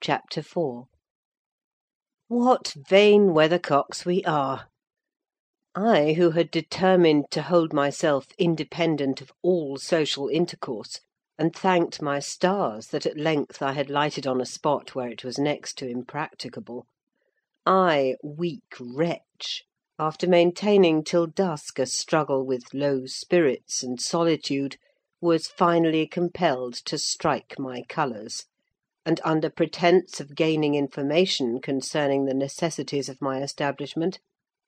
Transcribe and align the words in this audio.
CHAPTER 0.00 0.38
IV 0.42 0.84
What 2.28 2.72
vain 2.88 3.34
weathercocks 3.34 4.06
we 4.06 4.22
are! 4.22 4.68
I, 5.74 6.12
who 6.12 6.30
had 6.30 6.52
determined 6.52 7.32
to 7.32 7.42
hold 7.42 7.72
myself 7.72 8.28
independent 8.38 9.20
of 9.20 9.32
all 9.42 9.76
social 9.76 10.28
intercourse, 10.28 11.00
and 11.36 11.52
thanked 11.52 12.00
my 12.00 12.20
stars 12.20 12.86
that 12.90 13.06
at 13.06 13.18
length 13.18 13.60
I 13.60 13.72
had 13.72 13.90
lighted 13.90 14.24
on 14.24 14.40
a 14.40 14.46
spot 14.46 14.94
where 14.94 15.08
it 15.08 15.24
was 15.24 15.36
next 15.36 15.76
to 15.78 15.88
impracticable—I, 15.88 18.14
weak 18.22 18.76
wretch, 18.78 19.64
after 19.98 20.28
maintaining 20.28 21.02
till 21.02 21.26
dusk 21.26 21.80
a 21.80 21.86
struggle 21.86 22.46
with 22.46 22.72
low 22.72 23.06
spirits 23.06 23.82
and 23.82 24.00
solitude, 24.00 24.76
was 25.20 25.48
finally 25.48 26.06
compelled 26.06 26.74
to 26.84 26.98
strike 26.98 27.58
my 27.58 27.82
colours; 27.88 28.44
and, 29.08 29.22
under 29.24 29.48
pretence 29.48 30.20
of 30.20 30.34
gaining 30.34 30.74
information 30.74 31.62
concerning 31.62 32.26
the 32.26 32.34
necessities 32.34 33.08
of 33.08 33.22
my 33.22 33.40
establishment, 33.40 34.20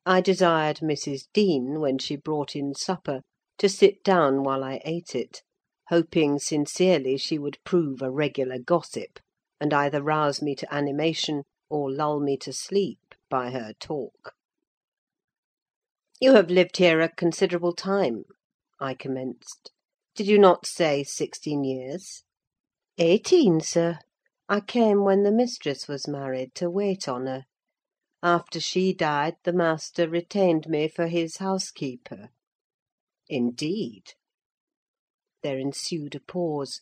I 0.06 0.22
desired 0.22 0.78
Mrs. 0.78 1.26
Dean, 1.34 1.78
when 1.78 1.98
she 1.98 2.16
brought 2.16 2.56
in 2.56 2.74
supper, 2.74 3.20
to 3.58 3.68
sit 3.68 4.02
down 4.02 4.42
while 4.42 4.64
I 4.64 4.80
ate 4.86 5.14
it, 5.14 5.42
hoping 5.88 6.38
sincerely 6.38 7.18
she 7.18 7.38
would 7.38 7.58
prove 7.64 8.00
a 8.00 8.10
regular 8.10 8.58
gossip, 8.58 9.20
and 9.60 9.74
either 9.74 10.02
rouse 10.02 10.40
me 10.40 10.54
to 10.54 10.74
animation 10.74 11.42
or 11.68 11.92
lull 11.92 12.18
me 12.18 12.38
to 12.38 12.50
sleep 12.50 13.14
by 13.28 13.50
her 13.50 13.74
talk. 13.78 14.32
"You 16.18 16.32
have 16.32 16.48
lived 16.48 16.78
here 16.78 17.02
a 17.02 17.10
considerable 17.10 17.74
time," 17.74 18.24
I 18.80 18.94
commenced. 18.94 19.70
"Did 20.14 20.28
you 20.28 20.38
not 20.38 20.64
say 20.64 21.04
sixteen 21.04 21.62
years?" 21.62 22.24
"Eighteen, 22.96 23.60
sir. 23.60 23.98
I 24.52 24.58
came 24.58 25.04
when 25.04 25.22
the 25.22 25.30
mistress 25.30 25.86
was 25.86 26.08
married, 26.08 26.56
to 26.56 26.68
wait 26.68 27.06
on 27.06 27.26
her. 27.26 27.44
After 28.20 28.58
she 28.58 28.92
died, 28.92 29.36
the 29.44 29.52
master 29.52 30.08
retained 30.08 30.68
me 30.68 30.88
for 30.88 31.06
his 31.06 31.36
housekeeper." 31.36 32.30
"Indeed!" 33.28 34.14
There 35.44 35.56
ensued 35.56 36.16
a 36.16 36.20
pause: 36.20 36.80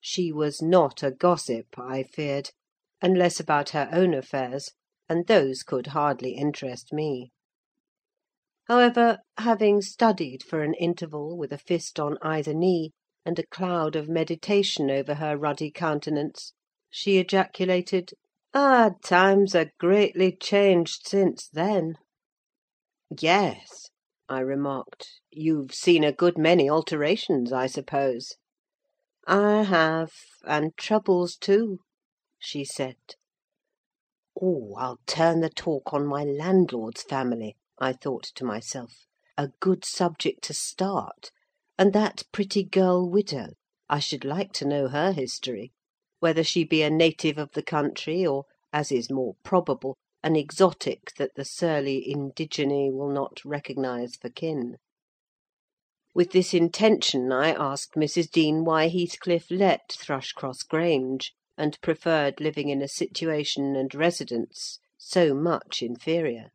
she 0.00 0.32
was 0.32 0.62
not 0.62 1.02
a 1.02 1.10
gossip, 1.10 1.78
I 1.78 2.04
feared; 2.04 2.52
unless 3.02 3.38
about 3.38 3.68
her 3.76 3.90
own 3.92 4.14
affairs, 4.14 4.70
and 5.06 5.26
those 5.26 5.62
could 5.62 5.88
hardly 5.88 6.30
interest 6.32 6.90
me. 6.90 7.32
However, 8.64 9.18
having 9.36 9.82
studied 9.82 10.42
for 10.42 10.62
an 10.62 10.72
interval, 10.72 11.36
with 11.36 11.52
a 11.52 11.58
fist 11.58 12.00
on 12.00 12.16
either 12.22 12.54
knee, 12.54 12.92
and 13.26 13.38
a 13.38 13.46
cloud 13.48 13.94
of 13.94 14.08
meditation 14.08 14.90
over 14.90 15.16
her 15.16 15.36
ruddy 15.36 15.70
countenance, 15.70 16.54
she 16.92 17.18
ejaculated, 17.18 18.10
"Ah, 18.52 18.90
times 19.04 19.54
are 19.54 19.70
greatly 19.78 20.34
changed 20.34 21.06
since 21.06 21.46
then!" 21.46 21.94
"Yes," 23.16 23.90
I 24.28 24.40
remarked, 24.40 25.20
"you've 25.30 25.72
seen 25.72 26.02
a 26.02 26.10
good 26.12 26.36
many 26.36 26.68
alterations, 26.68 27.52
I 27.52 27.68
suppose?" 27.68 28.34
"I 29.24 29.62
have; 29.62 30.10
and 30.42 30.76
troubles 30.76 31.36
too," 31.36 31.78
she 32.40 32.64
said. 32.64 32.96
"Oh, 34.42 34.74
I'll 34.76 34.98
turn 35.06 35.42
the 35.42 35.48
talk 35.48 35.92
on 35.94 36.04
my 36.08 36.24
landlord's 36.24 37.04
family," 37.04 37.56
I 37.78 37.92
thought 37.92 38.24
to 38.34 38.44
myself. 38.44 39.06
"A 39.38 39.50
good 39.60 39.84
subject 39.84 40.42
to 40.42 40.54
start: 40.54 41.30
and 41.78 41.92
that 41.92 42.24
pretty 42.32 42.64
girl 42.64 43.08
widow, 43.08 43.50
I 43.88 44.00
should 44.00 44.24
like 44.24 44.52
to 44.54 44.64
know 44.66 44.88
her 44.88 45.12
history; 45.12 45.70
whether 46.20 46.44
she 46.44 46.64
be 46.64 46.82
a 46.82 46.90
native 46.90 47.38
of 47.38 47.50
the 47.52 47.62
country, 47.62 48.26
or, 48.26 48.44
as 48.72 48.92
is 48.92 49.10
more 49.10 49.34
probable, 49.42 49.96
an 50.22 50.36
exotic 50.36 51.14
that 51.16 51.34
the 51.34 51.44
surly 51.44 52.00
indigene 52.06 52.94
will 52.94 53.08
not 53.10 53.42
recognise 53.44 54.16
for 54.16 54.28
kin." 54.28 54.76
With 56.14 56.32
this 56.32 56.52
intention 56.52 57.32
I 57.32 57.52
asked 57.52 57.94
Mrs. 57.94 58.30
Dean 58.30 58.64
why 58.64 58.88
Heathcliff 58.88 59.50
let 59.50 59.88
Thrushcross 59.88 60.62
Grange, 60.62 61.32
and 61.56 61.80
preferred 61.80 62.40
living 62.40 62.68
in 62.68 62.82
a 62.82 62.88
situation 62.88 63.74
and 63.74 63.94
residence 63.94 64.78
so 64.98 65.32
much 65.32 65.82
inferior. 65.82 66.50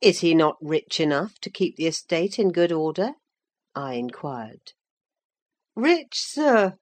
"Is 0.00 0.20
he 0.20 0.34
not 0.34 0.56
rich 0.62 0.98
enough 0.98 1.38
to 1.40 1.50
keep 1.50 1.76
the 1.76 1.86
estate 1.86 2.38
in 2.38 2.52
good 2.52 2.72
order?" 2.72 3.12
I 3.74 3.94
inquired. 3.94 4.72
"Rich, 5.74 6.14
sir!" 6.14 6.78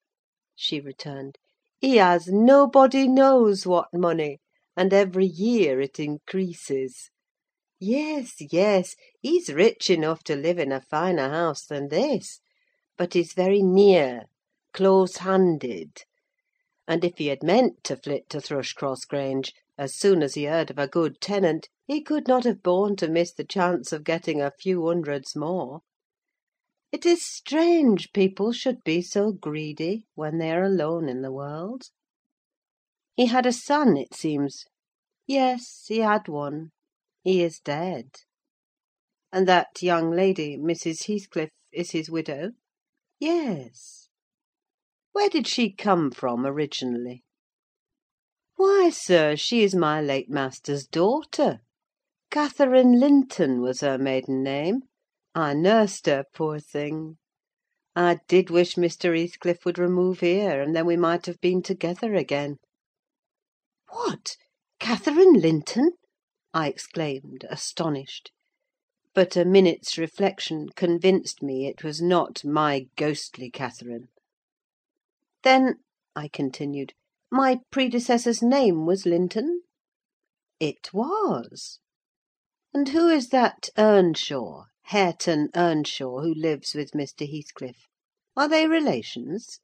she 0.54 0.80
returned. 0.80 1.38
"He 1.84 1.96
has 1.96 2.28
nobody 2.28 3.06
knows 3.06 3.66
what 3.66 3.92
money, 3.92 4.38
and 4.74 4.90
every 4.94 5.26
year 5.26 5.82
it 5.82 6.00
increases. 6.00 7.10
Yes, 7.78 8.36
yes, 8.40 8.96
he's 9.20 9.52
rich 9.52 9.90
enough 9.90 10.24
to 10.24 10.34
live 10.34 10.58
in 10.58 10.72
a 10.72 10.80
finer 10.80 11.28
house 11.28 11.66
than 11.66 11.88
this; 11.88 12.40
but 12.96 13.12
he's 13.12 13.34
very 13.34 13.60
near, 13.62 14.22
close 14.72 15.18
handed; 15.18 16.04
and 16.88 17.04
if 17.04 17.18
he 17.18 17.26
had 17.26 17.42
meant 17.42 17.84
to 17.84 17.98
flit 17.98 18.30
to 18.30 18.40
Thrushcross 18.40 19.04
Grange, 19.04 19.52
as 19.76 19.94
soon 19.94 20.22
as 20.22 20.32
he 20.36 20.44
heard 20.44 20.70
of 20.70 20.78
a 20.78 20.88
good 20.88 21.20
tenant, 21.20 21.68
he 21.86 22.00
could 22.00 22.26
not 22.26 22.44
have 22.44 22.62
borne 22.62 22.96
to 22.96 23.08
miss 23.08 23.30
the 23.34 23.44
chance 23.44 23.92
of 23.92 24.04
getting 24.04 24.40
a 24.40 24.50
few 24.58 24.86
hundreds 24.86 25.36
more. 25.36 25.82
It 26.94 27.04
is 27.04 27.26
strange 27.26 28.12
people 28.12 28.52
should 28.52 28.84
be 28.84 29.02
so 29.02 29.32
greedy, 29.32 30.06
when 30.14 30.38
they 30.38 30.52
are 30.52 30.62
alone 30.62 31.08
in 31.08 31.22
the 31.22 31.32
world. 31.32 31.90
He 33.16 33.26
had 33.26 33.46
a 33.46 33.52
son, 33.52 33.96
it 33.96 34.14
seems. 34.14 34.66
Yes, 35.26 35.86
he 35.88 35.98
had 35.98 36.28
one. 36.28 36.70
He 37.24 37.42
is 37.42 37.58
dead." 37.58 38.10
"And 39.32 39.48
that 39.48 39.82
young 39.82 40.12
lady, 40.12 40.56
Mrs. 40.56 41.06
Heathcliff, 41.08 41.50
is 41.72 41.90
his 41.90 42.12
widow?" 42.12 42.52
"Yes." 43.18 44.08
"Where 45.10 45.28
did 45.28 45.48
she 45.48 45.72
come 45.72 46.12
from 46.12 46.46
originally?" 46.46 47.24
"Why, 48.54 48.90
sir, 48.90 49.34
she 49.34 49.64
is 49.64 49.74
my 49.74 50.00
late 50.00 50.30
master's 50.30 50.86
daughter. 50.86 51.62
Catherine 52.30 53.00
Linton 53.00 53.62
was 53.62 53.80
her 53.80 53.98
maiden 53.98 54.44
name. 54.44 54.82
I 55.36 55.52
nursed 55.52 56.06
her, 56.06 56.24
poor 56.32 56.60
thing. 56.60 57.18
I 57.96 58.20
did 58.28 58.50
wish 58.50 58.76
Mr. 58.76 59.20
Heathcliff 59.20 59.64
would 59.64 59.78
remove 59.80 60.20
here, 60.20 60.62
and 60.62 60.76
then 60.76 60.86
we 60.86 60.96
might 60.96 61.26
have 61.26 61.40
been 61.40 61.60
together 61.60 62.14
again." 62.14 62.58
"What! 63.88 64.36
Catherine 64.78 65.32
Linton?" 65.32 65.94
I 66.52 66.68
exclaimed, 66.68 67.44
astonished. 67.50 68.30
But 69.12 69.36
a 69.36 69.44
minute's 69.44 69.98
reflection 69.98 70.68
convinced 70.68 71.42
me 71.42 71.66
it 71.66 71.82
was 71.82 72.00
not 72.00 72.44
my 72.44 72.86
ghostly 72.94 73.50
Catherine. 73.50 74.10
"Then," 75.42 75.80
I 76.14 76.28
continued, 76.28 76.94
"my 77.32 77.58
predecessor's 77.72 78.40
name 78.40 78.86
was 78.86 79.04
Linton?" 79.04 79.62
"It 80.60 80.94
was." 80.94 81.80
"And 82.72 82.90
who 82.90 83.08
is 83.08 83.30
that 83.30 83.68
Earnshaw? 83.76 84.66
Hareton 84.88 85.48
Earnshaw, 85.54 86.20
who 86.20 86.34
lives 86.34 86.74
with 86.74 86.90
Mr. 86.90 87.26
Heathcliff. 87.26 87.88
Are 88.36 88.48
they 88.48 88.66
relations?" 88.68 89.60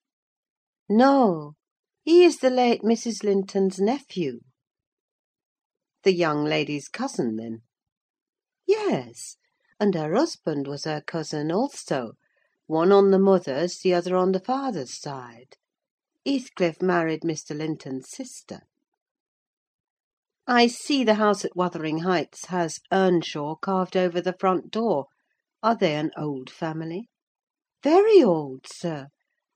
"No; 0.89 1.57
he 2.03 2.25
is 2.25 2.39
the 2.39 2.49
late 2.49 2.81
Mrs. 2.81 3.23
Linton's 3.23 3.79
nephew." 3.79 4.41
"The 6.05 6.15
young 6.15 6.45
lady's 6.47 6.89
cousin, 6.89 7.37
then?" 7.37 7.61
"Yes; 8.67 9.37
and 9.79 9.95
her 9.95 10.15
husband 10.15 10.67
was 10.67 10.85
her 10.85 11.03
cousin 11.03 11.53
also: 11.53 12.13
one 12.67 12.91
on 12.91 13.11
the 13.11 13.19
mother's, 13.19 13.81
the 13.81 13.93
other 13.93 14.17
on 14.17 14.33
the 14.33 14.41
father's 14.41 14.99
side. 14.99 15.59
Heathcliff 16.25 16.81
married 16.81 17.25
Mr. 17.25 17.55
Linton's 17.55 18.09
sister." 18.09 18.63
"I 20.53 20.67
see 20.67 21.05
the 21.05 21.15
house 21.15 21.45
at 21.45 21.55
Wuthering 21.55 21.99
Heights 22.01 22.47
has 22.47 22.81
Earnshaw 22.91 23.55
carved 23.55 23.97
over 23.97 24.21
the 24.21 24.33
front 24.37 24.73
door: 24.73 25.07
are 25.63 25.77
they 25.77 25.95
an 25.95 26.11
old 26.17 26.51
family?" 26.51 27.09
"Very 27.85 28.21
old, 28.21 28.67
sir; 28.67 29.11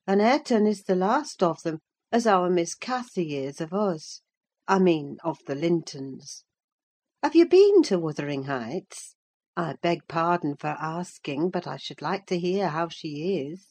and 0.07 0.21
Hareton 0.21 0.69
is 0.69 0.85
the 0.85 0.95
last 0.95 1.43
of 1.43 1.61
them, 1.63 1.81
as 2.13 2.29
our 2.29 2.49
Miss 2.49 2.77
Cathy 2.77 3.35
is 3.39 3.61
of 3.61 3.73
us: 3.73 4.21
I 4.69 4.79
mean, 4.79 5.17
of 5.25 5.39
the 5.49 5.57
Lintons. 5.57 6.45
Have 7.25 7.35
you 7.35 7.49
been 7.49 7.83
to 7.83 7.99
Wuthering 7.99 8.45
Heights? 8.45 9.17
I 9.57 9.75
beg 9.83 10.07
pardon 10.07 10.55
for 10.57 10.77
asking, 10.79 11.51
but 11.51 11.67
I 11.67 11.77
should 11.77 12.03
like 12.03 12.25
to 12.27 12.39
hear 12.39 12.69
how 12.69 12.87
she 12.89 13.41
is." 13.51 13.67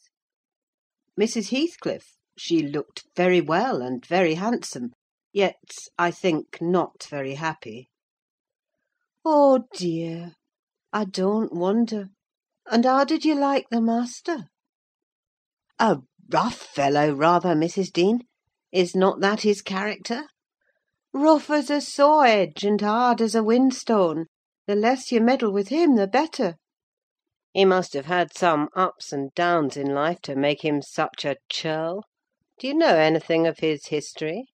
"Mrs. 1.18 1.52
Heathcliff? 1.52 2.18
She 2.38 2.62
looked 2.62 3.06
very 3.16 3.40
well, 3.40 3.82
and 3.82 4.06
very 4.06 4.34
handsome; 4.34 4.92
yet, 5.34 5.88
I 5.98 6.12
think, 6.12 6.62
not 6.62 7.08
very 7.10 7.34
happy." 7.34 7.90
"Oh, 9.26 9.64
dear! 9.74 10.36
I 10.94 11.06
don't 11.06 11.52
wonder. 11.52 12.10
And 12.68 12.86
how 12.86 13.04
did 13.04 13.26
you 13.26 13.34
like 13.34 13.68
the 13.72 13.82
master?" 13.82 14.50
"A 15.80 16.02
rough 16.30 16.60
fellow, 16.60 17.12
rather, 17.12 17.56
Mrs. 17.56 17.92
Dean: 17.92 18.28
is 18.72 18.96
not 18.96 19.22
that 19.22 19.42
his 19.42 19.64
character? 19.64 20.28
Rough 21.12 21.50
as 21.50 21.72
a 21.72 21.82
saw 21.82 22.22
edge, 22.22 22.64
and 22.64 22.80
hard 22.80 23.20
as 23.20 23.34
a 23.34 23.42
whinstone: 23.44 24.28
the 24.68 24.76
less 24.76 25.12
you 25.12 25.20
meddle 25.20 25.52
with 25.52 25.70
him 25.70 25.96
the 25.96 26.06
better." 26.06 26.58
"He 27.54 27.66
must 27.66 27.94
have 27.94 28.06
had 28.06 28.38
some 28.38 28.70
ups 28.76 29.12
and 29.12 29.34
downs 29.34 29.78
in 29.78 29.96
life 29.96 30.22
to 30.22 30.36
make 30.36 30.64
him 30.64 30.84
such 30.84 31.26
a 31.26 31.38
churl. 31.50 32.04
Do 32.60 32.68
you 32.68 32.76
know 32.76 32.96
anything 32.96 33.48
of 33.48 33.58
his 33.60 33.88
history?" 33.88 34.53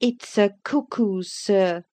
"It's 0.00 0.36
a 0.38 0.54
cuckoo's, 0.64 1.32
sir. 1.32 1.84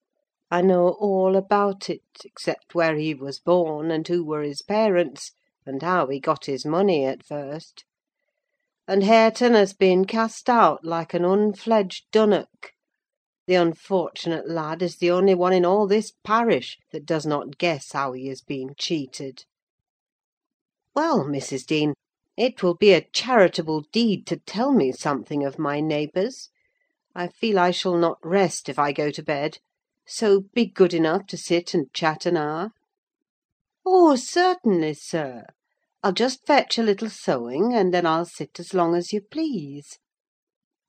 I 0.50 0.60
know 0.60 0.88
all 0.98 1.36
about 1.36 1.88
it, 1.88 2.02
except 2.24 2.74
where 2.74 2.96
he 2.96 3.14
was 3.14 3.38
born, 3.38 3.92
and 3.92 4.08
who 4.08 4.24
were 4.24 4.42
his 4.42 4.60
parents, 4.60 5.30
and 5.64 5.80
how 5.80 6.08
he 6.08 6.18
got 6.18 6.46
his 6.46 6.66
money 6.66 7.04
at 7.04 7.24
first. 7.24 7.84
And 8.88 9.04
Hareton 9.04 9.54
has 9.54 9.72
been 9.72 10.04
cast 10.04 10.50
out 10.50 10.84
like 10.84 11.14
an 11.14 11.24
unfledged 11.24 12.10
dunnock. 12.10 12.72
The 13.46 13.54
unfortunate 13.54 14.50
lad 14.50 14.82
is 14.82 14.96
the 14.96 15.12
only 15.12 15.36
one 15.36 15.52
in 15.52 15.64
all 15.64 15.86
this 15.86 16.12
parish 16.24 16.78
that 16.90 17.06
does 17.06 17.24
not 17.24 17.56
guess 17.56 17.92
how 17.92 18.14
he 18.14 18.26
has 18.26 18.40
been 18.40 18.74
cheated." 18.76 19.44
"Well, 20.92 21.24
Mrs. 21.24 21.64
Dean, 21.64 21.94
it 22.36 22.64
will 22.64 22.74
be 22.74 22.94
a 22.94 23.08
charitable 23.12 23.82
deed 23.92 24.26
to 24.26 24.38
tell 24.38 24.72
me 24.72 24.90
something 24.90 25.44
of 25.44 25.56
my 25.56 25.80
neighbours. 25.80 26.50
I 27.14 27.28
feel 27.28 27.58
I 27.58 27.72
shall 27.72 27.98
not 27.98 28.16
rest 28.24 28.70
if 28.70 28.78
I 28.78 28.90
go 28.90 29.10
to 29.10 29.22
bed; 29.22 29.58
so 30.06 30.44
be 30.54 30.64
good 30.64 30.94
enough 30.94 31.26
to 31.26 31.36
sit 31.36 31.74
and 31.74 31.92
chat 31.92 32.24
an 32.24 32.38
hour." 32.38 32.70
"Oh, 33.84 34.16
certainly, 34.16 34.94
sir. 34.94 35.44
I'll 36.02 36.14
just 36.14 36.46
fetch 36.46 36.78
a 36.78 36.82
little 36.82 37.10
sewing, 37.10 37.74
and 37.74 37.92
then 37.92 38.06
I'll 38.06 38.24
sit 38.24 38.58
as 38.58 38.72
long 38.72 38.94
as 38.94 39.12
you 39.12 39.20
please. 39.20 39.98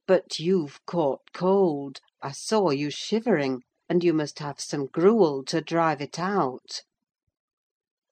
But 0.08 0.40
you've 0.40 0.80
caught 0.86 1.34
cold: 1.34 2.00
I 2.22 2.32
saw 2.32 2.70
you 2.70 2.90
shivering, 2.90 3.64
and 3.90 4.02
you 4.02 4.14
must 4.14 4.40
have 4.40 4.62
some 4.62 4.88
gruel 4.88 5.44
to 5.48 5.60
drive 5.60 6.00
it 6.00 6.18
out." 6.18 6.84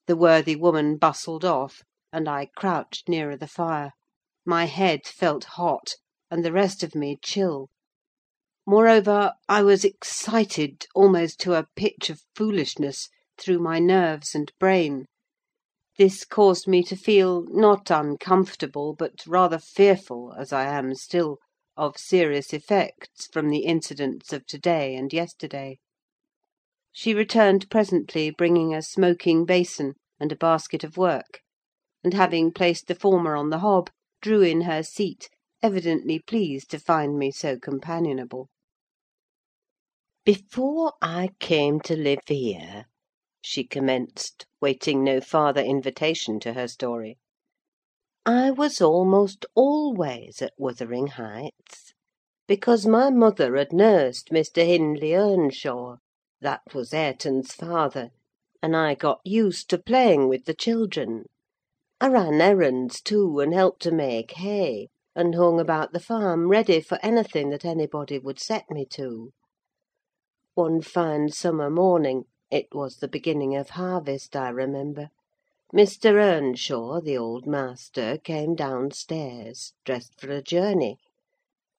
The 0.07 0.17
worthy 0.17 0.57
woman 0.57 0.97
bustled 0.97 1.45
off, 1.45 1.81
and 2.11 2.27
I 2.27 2.47
crouched 2.57 3.07
nearer 3.07 3.37
the 3.37 3.47
fire: 3.47 3.93
my 4.45 4.65
head 4.65 5.07
felt 5.07 5.45
hot, 5.55 5.93
and 6.29 6.43
the 6.43 6.51
rest 6.51 6.83
of 6.83 6.93
me 6.93 7.17
chill. 7.23 7.69
Moreover, 8.65 9.33
I 9.49 9.63
was 9.63 9.83
excited 9.83 10.85
almost 10.95 11.39
to 11.41 11.55
a 11.55 11.67
pitch 11.75 12.09
of 12.09 12.21
foolishness 12.35 13.09
through 13.37 13.59
my 13.59 13.79
nerves 13.79 14.35
and 14.35 14.51
brain. 14.59 15.05
This 15.97 16.23
caused 16.25 16.67
me 16.67 16.83
to 16.83 16.95
feel, 16.95 17.43
not 17.49 17.89
uncomfortable, 17.89 18.95
but 18.95 19.25
rather 19.27 19.59
fearful, 19.59 20.33
as 20.37 20.53
I 20.53 20.65
am 20.65 20.95
still, 20.95 21.37
of 21.75 21.97
serious 21.97 22.53
effects 22.53 23.27
from 23.31 23.49
the 23.49 23.65
incidents 23.65 24.31
of 24.31 24.45
to 24.47 24.57
day 24.57 24.95
and 24.95 25.11
yesterday. 25.11 25.79
She 26.91 27.13
returned 27.13 27.69
presently, 27.69 28.31
bringing 28.31 28.73
a 28.73 28.81
smoking 28.81 29.45
basin 29.45 29.95
and 30.19 30.31
a 30.31 30.35
basket 30.35 30.83
of 30.83 30.97
work 30.97 31.41
and 32.03 32.13
having 32.13 32.51
placed 32.51 32.87
the 32.87 32.95
former 32.95 33.35
on 33.35 33.49
the 33.49 33.59
hob, 33.59 33.89
drew 34.21 34.41
in 34.41 34.61
her 34.61 34.83
seat, 34.83 35.29
evidently 35.61 36.19
pleased 36.19 36.71
to 36.71 36.79
find 36.79 37.17
me 37.17 37.31
so 37.31 37.57
companionable. 37.57 38.49
"Before 40.33 40.93
I 41.01 41.31
came 41.41 41.81
to 41.81 41.93
live 41.93 42.21
here," 42.25 42.85
she 43.41 43.65
commenced, 43.65 44.45
waiting 44.61 45.03
no 45.03 45.19
farther 45.19 45.59
invitation 45.59 46.39
to 46.39 46.53
her 46.53 46.69
story, 46.69 47.17
"I 48.25 48.49
was 48.51 48.79
almost 48.79 49.45
always 49.55 50.41
at 50.41 50.53
Wuthering 50.57 51.07
Heights, 51.07 51.93
because 52.47 52.85
my 52.85 53.09
mother 53.09 53.57
had 53.57 53.73
nursed 53.73 54.29
Mr. 54.29 54.65
Hindley 54.65 55.13
Earnshaw: 55.13 55.97
that 56.39 56.61
was 56.73 56.91
Hareton's 56.93 57.51
father, 57.53 58.11
and 58.61 58.73
I 58.73 58.95
got 58.95 59.19
used 59.25 59.69
to 59.71 59.77
playing 59.77 60.29
with 60.29 60.45
the 60.45 60.53
children. 60.53 61.25
I 61.99 62.07
ran 62.07 62.39
errands, 62.39 63.01
too, 63.01 63.41
and 63.41 63.53
helped 63.53 63.81
to 63.81 63.91
make 63.91 64.31
hay, 64.31 64.87
and 65.13 65.35
hung 65.35 65.59
about 65.59 65.91
the 65.91 65.99
farm, 65.99 66.47
ready 66.47 66.79
for 66.79 66.97
anything 67.03 67.49
that 67.49 67.65
anybody 67.65 68.17
would 68.17 68.39
set 68.39 68.71
me 68.71 68.85
to. 68.91 69.33
One 70.61 70.83
fine 70.83 71.29
summer 71.29 71.71
morning—it 71.71 72.67
was 72.71 72.97
the 72.97 73.07
beginning 73.07 73.55
of 73.55 73.71
harvest, 73.71 74.35
I 74.35 74.49
remember—Mr. 74.49 76.13
Earnshaw, 76.21 77.01
the 77.01 77.17
old 77.17 77.47
master, 77.47 78.19
came 78.19 78.53
downstairs, 78.53 79.73
dressed 79.85 80.19
for 80.21 80.29
a 80.29 80.43
journey; 80.43 80.99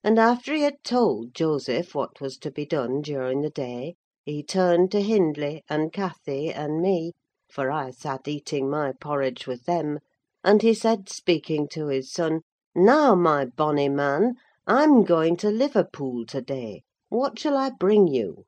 and 0.02 0.18
after 0.18 0.52
he 0.52 0.62
had 0.62 0.82
told 0.82 1.32
Joseph 1.32 1.94
what 1.94 2.20
was 2.20 2.36
to 2.38 2.50
be 2.50 2.66
done 2.66 3.02
during 3.02 3.40
the 3.42 3.50
day, 3.50 3.94
he 4.24 4.42
turned 4.42 4.90
to 4.90 5.00
Hindley, 5.00 5.62
and 5.68 5.92
Cathy, 5.92 6.50
and 6.52 6.80
me, 6.82 7.12
for 7.48 7.70
I 7.70 7.92
sat 7.92 8.26
eating 8.26 8.68
my 8.68 8.94
porridge 9.00 9.46
with 9.46 9.62
them, 9.64 10.00
and 10.42 10.60
he 10.60 10.74
said, 10.74 11.08
speaking 11.08 11.68
to 11.68 11.86
his 11.86 12.10
son, 12.10 12.40
"Now, 12.74 13.14
my 13.14 13.44
bonny 13.44 13.88
man, 13.88 14.34
I'm 14.66 15.04
going 15.04 15.36
to 15.36 15.50
Liverpool 15.50 16.26
to 16.26 16.40
day: 16.40 16.82
what 17.10 17.38
shall 17.38 17.56
I 17.56 17.70
bring 17.70 18.08
you? 18.08 18.44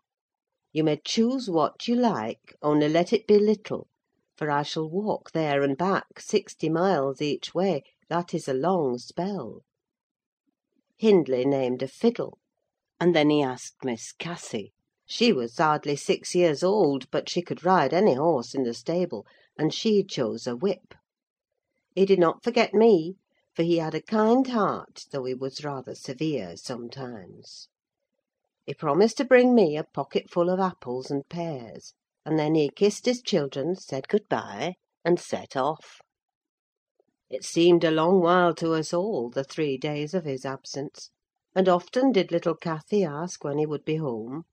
You 0.77 0.83
may 0.83 0.97
choose 1.05 1.49
what 1.49 1.87
you 1.87 1.95
like, 1.95 2.57
only 2.61 2.89
let 2.89 3.13
it 3.13 3.29
be 3.29 3.39
little, 3.39 3.87
for 4.37 4.51
I 4.51 4.65
shall 4.65 4.91
walk 4.91 5.31
there 5.31 5.63
and 5.63 5.79
back, 5.79 6.19
sixty 6.19 6.69
miles 6.69 7.23
each 7.23 7.55
way: 7.55 7.85
that 8.09 8.35
is 8.35 8.49
a 8.49 8.55
long 8.55 8.99
spell." 8.99 9.63
Hindley 10.99 11.45
named 11.45 11.81
a 11.85 11.87
fiddle, 11.87 12.39
and 12.99 13.15
then 13.15 13.31
he 13.31 13.41
asked 13.41 13.85
Miss 13.85 14.11
Cathy: 14.11 14.73
she 15.07 15.33
was 15.33 15.57
hardly 15.59 15.95
six 15.95 16.35
years 16.35 16.65
old, 16.65 17.09
but 17.13 17.29
she 17.29 17.41
could 17.41 17.65
ride 17.65 17.95
any 17.95 18.15
horse 18.15 18.53
in 18.53 18.65
the 18.65 18.75
stable, 18.75 19.25
and 19.57 19.73
she 19.73 20.03
chose 20.03 20.45
a 20.45 20.57
whip. 20.57 20.93
He 21.95 22.05
did 22.05 22.19
not 22.19 22.43
forget 22.43 22.75
me, 22.75 23.15
for 23.55 23.63
he 23.63 23.77
had 23.77 23.95
a 23.95 24.03
kind 24.03 24.49
heart, 24.49 25.05
though 25.13 25.23
he 25.25 25.35
was 25.35 25.63
rather 25.63 25.95
severe 25.95 26.57
sometimes. 26.57 27.69
He 28.67 28.73
promised 28.73 29.19
to 29.19 29.27
bring 29.27 29.55
me 29.55 29.77
a 29.77 29.85
pocketful 29.85 30.49
of 30.49 30.59
apples 30.59 31.11
and 31.11 31.29
pears, 31.29 31.93
and 32.25 32.39
then 32.39 32.55
he 32.55 32.71
kissed 32.71 33.05
his 33.05 33.21
children, 33.21 33.75
said 33.77 34.09
good 34.09 34.27
bye, 34.27 34.77
and 35.05 35.21
set 35.21 35.55
off. 35.55 36.01
It 37.29 37.45
seemed 37.45 37.85
a 37.85 37.91
long 37.91 38.23
while 38.23 38.55
to 38.55 38.73
us 38.73 38.95
all, 38.95 39.29
the 39.29 39.45
three 39.45 39.77
days 39.77 40.15
of 40.15 40.25
his 40.25 40.47
absence; 40.47 41.11
and 41.55 41.69
often 41.69 42.11
did 42.11 42.33
little 42.33 42.55
Cathy 42.55 43.05
ask 43.05 43.45
when 43.45 43.59
he 43.59 43.67
would 43.67 43.85
be 43.85 43.97
home. 43.97 44.45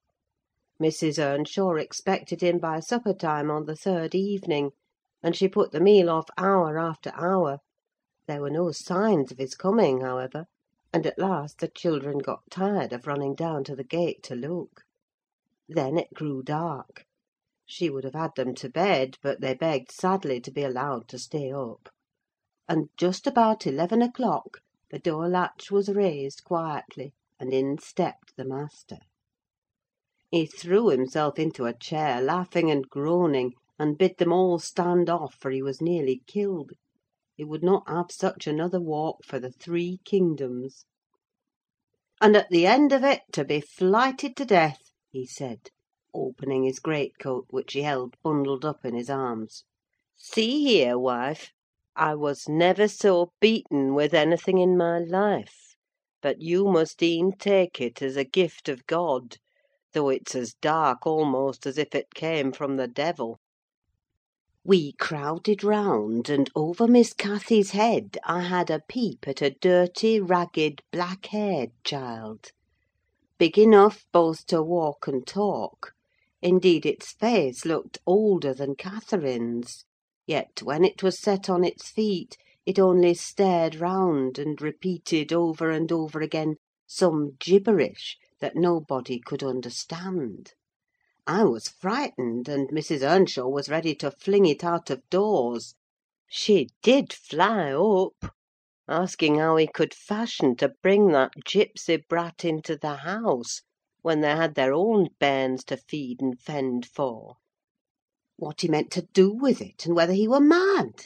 Mrs. 0.77 1.18
Earnshaw 1.18 1.75
expected 1.75 2.41
him 2.44 2.60
by 2.60 2.82
supper 2.82 3.13
time 3.13 3.50
on 3.50 3.63
the 3.63 3.77
third 3.77 4.13
evening, 4.13 4.72
and 5.24 5.38
she 5.38 5.48
put 5.48 5.72
the 5.72 5.80
meal 5.80 6.10
off 6.10 6.27
hour 6.38 6.77
after 6.77 7.13
hour: 7.15 7.60
there 8.27 8.41
were 8.41 8.50
no 8.51 8.74
signs 8.74 9.32
of 9.32 9.38
his 9.38 9.56
coming, 9.56 10.01
however, 10.01 10.48
and 10.93 11.05
at 11.07 11.17
last 11.17 11.60
the 11.60 11.69
children 11.69 12.17
got 12.17 12.41
tired 12.51 12.91
of 12.91 13.07
running 13.07 13.33
down 13.33 13.63
to 13.63 13.77
the 13.77 13.83
gate 13.86 14.21
to 14.21 14.36
look. 14.36 14.81
Then 15.69 15.98
it 15.98 16.13
grew 16.13 16.43
dark: 16.43 17.05
she 17.65 17.89
would 17.89 18.03
have 18.03 18.13
had 18.13 18.31
them 18.36 18.53
to 18.55 18.67
bed, 18.69 19.17
but 19.21 19.39
they 19.39 19.53
begged 19.53 19.89
sadly 19.89 20.41
to 20.41 20.51
be 20.51 20.63
allowed 20.63 21.07
to 21.07 21.17
stay 21.17 21.50
up; 21.50 21.88
and 22.67 22.89
just 22.98 23.25
about 23.25 23.65
eleven 23.65 24.01
o'clock 24.01 24.60
the 24.89 25.00
door 25.00 25.29
latch 25.29 25.71
was 25.71 25.88
raised 25.88 26.43
quietly, 26.43 27.13
and 27.39 27.53
in 27.53 27.77
stepped 27.77 28.36
the 28.36 28.43
master. 28.43 29.00
He 30.29 30.45
threw 30.45 30.89
himself 30.89 31.39
into 31.39 31.63
a 31.67 31.74
chair, 31.74 32.21
laughing 32.21 32.69
and 32.69 32.89
groaning, 32.89 33.53
and 33.79 33.98
bid 33.98 34.17
them 34.17 34.33
all 34.33 34.60
stand 34.60 35.10
off, 35.10 35.36
for 35.36 35.51
he 35.51 35.62
was 35.63 35.79
nearly 35.81 36.21
killed: 36.27 36.71
he 37.41 37.45
would 37.45 37.63
not 37.63 37.81
have 37.89 38.12
such 38.12 38.45
another 38.45 38.79
walk 38.79 39.25
for 39.25 39.39
the 39.39 39.50
three 39.50 40.00
kingdoms. 40.05 40.86
"And 42.21 42.36
at 42.38 42.51
the 42.51 42.67
end 42.67 42.91
of 42.93 43.03
it, 43.03 43.21
to 43.31 43.43
be 43.43 43.60
flighted 43.60 44.36
to 44.36 44.45
death!" 44.45 44.91
he 45.10 45.25
said, 45.25 45.71
opening 46.13 46.65
his 46.65 46.77
greatcoat, 46.77 47.48
which 47.50 47.74
he 47.74 47.81
held 47.81 48.15
bundled 48.21 48.63
up 48.63 48.86
in 48.86 48.93
his 48.93 49.10
arms. 49.10 49.63
"See 50.15 50.63
here, 50.63 51.00
wife! 51.00 51.51
I 51.95 52.13
was 52.13 52.48
never 52.48 52.88
so 52.88 53.31
beaten 53.39 53.95
with 53.95 54.13
anything 54.13 54.60
in 54.60 54.77
my 54.77 55.00
life; 55.00 55.75
but 56.21 56.41
you 56.43 56.65
must 56.67 57.01
e'en 57.01 57.31
take 57.31 57.81
it 57.81 58.03
as 58.03 58.17
a 58.17 58.24
gift 58.24 58.69
of 58.69 58.86
God, 58.86 59.38
though 59.93 60.10
it's 60.10 60.36
as 60.36 60.53
dark 60.62 61.07
almost 61.07 61.65
as 61.65 61.79
if 61.79 61.95
it 61.95 62.13
came 62.13 62.51
from 62.51 62.77
the 62.77 62.88
devil." 62.88 63.39
We 64.63 64.91
crowded 64.94 65.63
round, 65.63 66.30
and 66.30 66.48
over 66.56 66.88
Miss 66.88 67.13
Cathy's 67.13 67.72
head 67.72 68.20
I 68.24 68.41
had 68.41 68.70
a 68.70 68.80
peep 68.88 69.27
at 69.27 69.41
a 69.41 69.50
dirty, 69.50 70.20
ragged, 70.20 70.84
black 70.91 71.25
haired 71.25 71.72
child; 71.84 72.51
big 73.39 73.58
enough 73.58 74.06
both 74.13 74.46
to 74.46 74.62
walk 74.62 75.08
and 75.08 75.25
talk: 75.25 75.94
indeed, 76.44 76.86
its 76.86 77.12
face 77.12 77.65
looked 77.65 77.98
older 78.06 78.53
than 78.53 78.75
Catherine's; 78.75 79.84
yet, 80.27 80.62
when 80.62 80.86
it 80.86 81.01
was 81.01 81.18
set 81.18 81.50
on 81.50 81.63
its 81.63 81.89
feet, 81.89 82.38
it 82.63 82.77
only 82.77 83.15
stared 83.15 83.77
round, 83.77 84.38
and 84.38 84.62
repeated 84.62 85.34
over 85.34 85.72
and 85.72 85.91
over 85.91 86.22
again 86.22 86.58
some 86.86 87.36
gibberish 87.39 88.15
that 88.39 88.56
nobody 88.56 89.18
could 89.20 89.41
understand. 89.41 90.53
I 91.34 91.46
was 91.46 91.70
frightened, 91.70 92.50
and 92.50 92.70
Mrs. 92.72 93.04
Earnshaw 93.10 93.48
was 93.48 93.70
ready 93.70 93.96
to 93.96 94.12
fling 94.12 94.46
it 94.46 94.66
out 94.66 94.90
of 94.90 95.10
doors. 95.10 95.76
She 96.28 96.68
did 96.84 97.14
fly 97.14 97.72
up, 97.72 98.36
asking 98.86 99.38
how 99.40 99.56
he 99.56 99.66
could 99.66 99.94
fashion 99.94 100.58
to 100.58 100.74
bring 100.84 101.08
that 101.14 101.32
gipsy 101.46 101.96
brat 101.96 102.44
into 102.44 102.76
the 102.76 102.98
house, 102.98 103.62
when 104.02 104.20
they 104.20 104.36
had 104.36 104.56
their 104.56 104.74
own 104.74 105.08
bairns 105.20 105.64
to 105.66 105.78
feed 105.78 106.22
and 106.22 106.38
fend 106.38 106.86
for; 106.86 107.38
what 108.36 108.60
he 108.60 108.68
meant 108.68 108.92
to 108.92 109.04
do 109.14 109.32
with 109.34 109.62
it, 109.62 109.86
and 109.86 109.96
whether 109.96 110.14
he 110.14 110.28
were 110.28 110.42
mad. 110.42 111.06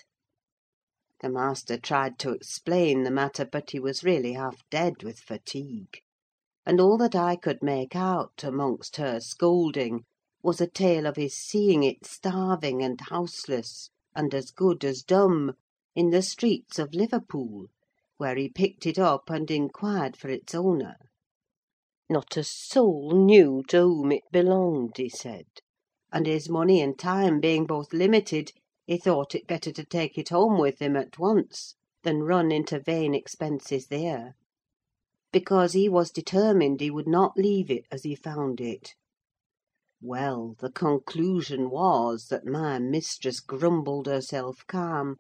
The 1.22 1.30
master 1.30 1.78
tried 1.78 2.18
to 2.20 2.32
explain 2.32 3.04
the 3.04 3.12
matter, 3.12 3.46
but 3.46 3.70
he 3.70 3.80
was 3.80 4.04
really 4.04 4.34
half 4.34 4.64
dead 4.72 5.04
with 5.04 5.20
fatigue; 5.20 6.02
and 6.66 6.82
all 6.82 6.98
that 6.98 7.14
I 7.16 7.36
could 7.36 7.62
make 7.62 7.96
out, 7.96 8.44
amongst 8.44 8.96
her 8.96 9.20
scolding, 9.20 10.04
was 10.46 10.62
a 10.62 10.68
tale 10.68 11.08
of 11.08 11.16
his 11.16 11.34
seeing 11.36 11.82
it 11.82 12.06
starving 12.06 12.84
and 12.84 13.02
houseless, 13.10 13.90
and 14.16 14.32
as 14.32 14.52
good 14.52 14.86
as 14.86 15.02
dumb, 15.02 15.54
in 15.96 16.12
the 16.12 16.22
streets 16.22 16.78
of 16.78 16.94
Liverpool, 16.94 17.66
where 18.18 18.36
he 18.36 18.48
picked 18.48 18.86
it 18.86 19.00
up 19.00 19.32
and 19.32 19.50
inquired 19.50 20.16
for 20.16 20.30
its 20.30 20.54
owner. 20.54 20.98
Not 22.12 22.38
a 22.38 22.44
soul 22.44 23.10
knew 23.26 23.64
to 23.70 23.80
whom 23.82 24.12
it 24.12 24.22
belonged, 24.32 24.98
he 24.98 25.10
said; 25.10 25.48
and 26.14 26.28
his 26.28 26.48
money 26.48 26.80
and 26.80 26.96
time 26.96 27.40
being 27.40 27.66
both 27.66 27.92
limited, 27.92 28.52
he 28.86 28.98
thought 29.00 29.34
it 29.34 29.48
better 29.48 29.72
to 29.72 29.84
take 29.84 30.16
it 30.16 30.30
home 30.30 30.60
with 30.60 30.78
him 30.78 30.96
at 30.96 31.18
once, 31.18 31.74
than 32.04 32.22
run 32.22 32.52
into 32.52 32.80
vain 32.80 33.16
expenses 33.16 33.88
there; 33.88 34.36
because 35.32 35.74
he 35.74 35.90
was 35.90 36.12
determined 36.12 36.82
he 36.82 36.92
would 36.92 37.08
not 37.08 37.36
leave 37.36 37.72
it 37.72 37.88
as 37.92 38.04
he 38.04 38.14
found 38.14 38.62
it. 38.62 38.94
Well, 40.08 40.54
the 40.60 40.72
conclusion 40.72 41.72
was, 41.72 42.28
that 42.28 42.46
my 42.46 42.78
mistress 42.78 43.40
grumbled 43.40 44.06
herself 44.06 44.60
calm, 44.68 45.16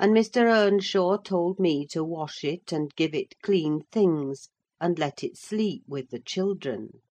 and 0.00 0.14
Mr. 0.14 0.44
Earnshaw 0.50 1.18
told 1.18 1.60
me 1.60 1.86
to 1.88 2.02
wash 2.02 2.42
it, 2.42 2.72
and 2.72 2.94
give 2.96 3.14
it 3.14 3.38
clean 3.42 3.82
things, 3.92 4.48
and 4.80 4.98
let 4.98 5.22
it 5.22 5.36
sleep 5.36 5.84
with 5.86 6.08
the 6.08 6.20
children. 6.20 7.02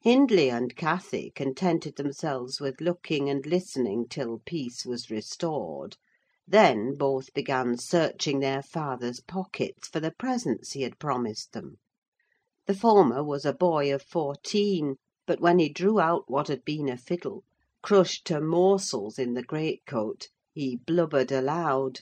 Hindley 0.00 0.48
and 0.48 0.74
Cathy 0.74 1.30
contented 1.34 1.96
themselves 1.96 2.58
with 2.58 2.80
looking 2.80 3.28
and 3.28 3.44
listening 3.44 4.08
till 4.08 4.38
peace 4.46 4.86
was 4.86 5.10
restored; 5.10 5.98
then 6.48 6.94
both 6.94 7.34
began 7.34 7.76
searching 7.76 8.40
their 8.40 8.62
father's 8.62 9.20
pockets 9.20 9.86
for 9.86 10.00
the 10.00 10.12
presents 10.12 10.72
he 10.72 10.80
had 10.80 10.98
promised 10.98 11.52
them. 11.52 11.76
The 12.66 12.72
former 12.72 13.22
was 13.22 13.44
a 13.44 13.52
boy 13.52 13.92
of 13.94 14.00
fourteen, 14.00 14.96
but 15.26 15.38
when 15.38 15.58
he 15.58 15.68
drew 15.68 16.00
out 16.00 16.24
what 16.30 16.48
had 16.48 16.64
been 16.64 16.88
a 16.88 16.96
fiddle, 16.96 17.44
crushed 17.82 18.24
to 18.28 18.40
morsels 18.40 19.18
in 19.18 19.34
the 19.34 19.42
great–coat, 19.42 20.28
he 20.54 20.76
blubbered 20.76 21.30
aloud; 21.30 22.00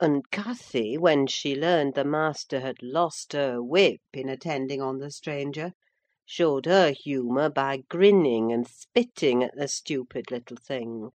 and 0.00 0.28
Cathy, 0.32 0.98
when 0.98 1.28
she 1.28 1.54
learned 1.54 1.94
the 1.94 2.02
master 2.04 2.58
had 2.58 2.82
lost 2.82 3.32
her 3.32 3.62
whip 3.62 4.00
in 4.12 4.28
attending 4.28 4.82
on 4.82 4.98
the 4.98 5.12
stranger, 5.12 5.70
showed 6.26 6.66
her 6.66 6.90
humour 6.90 7.48
by 7.48 7.84
grinning 7.88 8.50
and 8.50 8.66
spitting 8.66 9.44
at 9.44 9.54
the 9.54 9.68
stupid 9.68 10.32
little 10.32 10.56
thing, 10.56 11.10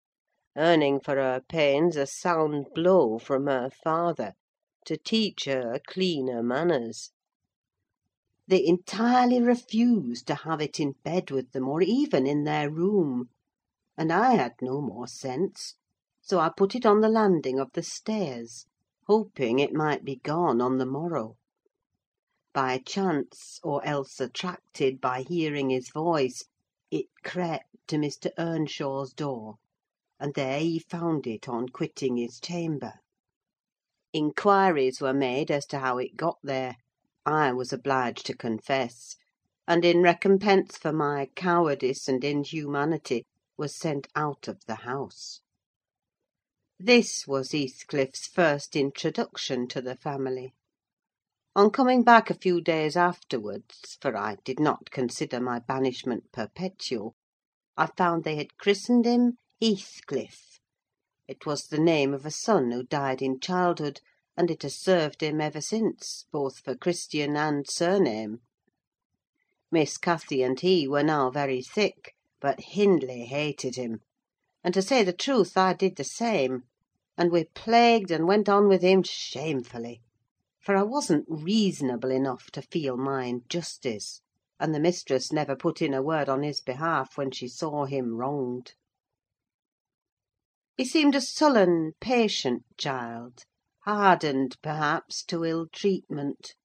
earning 0.55 1.00
for 1.00 1.15
her 1.15 1.41
pains 1.50 1.95
a 1.95 2.05
sound 2.05 2.67
blow 2.75 3.17
from 3.17 3.48
her 3.48 3.72
father, 3.72 4.33
to 4.86 4.95
teach 4.95 5.45
her 5.45 5.79
cleaner 5.88 6.43
manners. 6.43 7.10
They 8.45 8.65
entirely 8.65 9.41
refused 9.41 10.27
to 10.27 10.35
have 10.35 10.59
it 10.59 10.77
in 10.77 10.95
bed 11.01 11.31
with 11.31 11.53
them, 11.53 11.65
or 11.69 11.81
even 11.81 12.27
in 12.27 12.43
their 12.43 12.69
room; 12.69 13.29
and 13.97 14.12
I 14.12 14.31
had 14.33 14.51
no 14.62 14.81
more 14.81 15.07
sense, 15.07 15.75
so 16.21 16.41
I 16.41 16.50
put 16.50 16.75
it 16.75 16.85
on 16.85 17.00
the 17.00 17.07
landing 17.07 17.57
of 17.57 17.71
the 17.71 17.81
stairs, 17.81 18.65
hoping 19.07 19.59
it 19.59 19.71
might 19.71 20.03
be 20.03 20.17
gone 20.17 20.59
on 20.59 20.77
the 20.77 20.85
morrow. 20.85 21.38
By 22.51 22.79
chance, 22.79 23.62
or 23.63 23.81
else 23.85 24.19
attracted 24.19 25.00
by 25.00 25.21
hearing 25.21 25.69
his 25.69 25.88
voice, 25.89 26.43
it 26.91 27.05
crept 27.23 27.88
to 27.88 27.95
Mr. 27.95 28.29
Earnshaw's 28.38 29.13
door, 29.13 29.55
and 30.19 30.33
there 30.33 30.59
he 30.59 30.79
found 30.79 31.27
it 31.27 31.47
on 31.47 31.69
quitting 31.69 32.17
his 32.17 32.41
chamber. 32.41 32.95
Inquiries 34.12 35.00
were 35.00 35.13
made 35.13 35.50
as 35.50 35.65
to 35.67 35.79
how 35.79 35.97
it 35.97 36.17
got 36.17 36.39
there: 36.43 36.75
I 37.25 37.53
was 37.53 37.71
obliged 37.71 38.25
to 38.25 38.35
confess; 38.35 39.15
and 39.65 39.85
in 39.85 40.01
recompense 40.01 40.77
for 40.77 40.91
my 40.91 41.29
cowardice 41.37 42.09
and 42.09 42.21
inhumanity, 42.21 43.25
was 43.57 43.77
sent 43.77 44.09
out 44.13 44.49
of 44.49 44.65
the 44.65 44.75
house. 44.83 45.39
This 46.77 47.25
was 47.25 47.53
Heathcliff's 47.53 48.27
first 48.27 48.75
introduction 48.75 49.69
to 49.69 49.81
the 49.81 49.95
family. 49.95 50.53
On 51.55 51.69
coming 51.71 52.03
back 52.03 52.29
a 52.29 52.33
few 52.37 52.59
days 52.59 52.97
afterwards, 52.97 53.97
for 54.01 54.17
I 54.17 54.35
did 54.43 54.59
not 54.59 54.91
consider 54.91 55.39
my 55.39 55.59
banishment 55.59 56.29
perpetual, 56.33 57.15
I 57.77 57.85
found 57.85 58.25
they 58.25 58.35
had 58.35 58.57
christened 58.57 59.05
him 59.05 59.37
Heathcliff: 59.61 60.59
it 61.29 61.45
was 61.45 61.67
the 61.67 61.79
name 61.79 62.13
of 62.13 62.25
a 62.25 62.31
son 62.31 62.71
who 62.71 62.83
died 62.83 63.21
in 63.21 63.39
childhood, 63.39 64.01
and 64.35 64.49
it 64.49 64.63
has 64.63 64.75
served 64.75 65.21
him 65.21 65.39
ever 65.39 65.61
since, 65.61 66.25
both 66.31 66.57
for 66.59 66.75
Christian 66.75 67.37
and 67.37 67.69
surname. 67.69 68.39
Miss 69.71 69.97
Cathy 69.99 70.41
and 70.41 70.59
he 70.59 70.87
were 70.87 71.03
now 71.03 71.29
very 71.29 71.61
thick, 71.61 72.15
but 72.41 72.59
Hindley 72.59 73.25
hated 73.25 73.75
him; 73.75 73.99
and 74.63 74.73
to 74.73 74.81
say 74.81 75.03
the 75.03 75.13
truth, 75.13 75.55
I 75.55 75.73
did 75.73 75.97
the 75.97 76.03
same; 76.03 76.63
and 77.15 77.31
we 77.31 77.43
plagued 77.43 78.09
and 78.09 78.25
went 78.27 78.49
on 78.49 78.67
with 78.67 78.81
him 78.81 79.03
shamefully 79.03 80.01
for 80.63 80.77
I 80.77 80.83
wasn't 80.83 81.25
reasonable 81.27 82.09
enough 82.09 82.49
to 82.51 82.61
feel 82.61 82.95
my 82.95 83.25
injustice, 83.25 84.21
and 84.59 84.73
the 84.73 84.79
mistress 84.79 85.29
never 85.31 85.55
put 85.57 85.81
in 85.81 85.93
a 85.93 86.01
word 86.01 86.29
on 86.29 86.41
his 86.41 86.61
behalf 86.61 87.17
when 87.17 87.31
she 87.31 87.49
saw 87.49 87.83
him 87.85 88.15
wronged. 88.15 88.73
He 90.77 90.85
seemed 90.85 91.15
a 91.15 91.21
sullen, 91.21 91.91
patient 91.99 92.63
child, 92.77 93.43
hardened, 93.85 94.57
perhaps, 94.61 95.23
to 95.23 95.43
ill 95.43 95.67
treatment. 95.67 96.55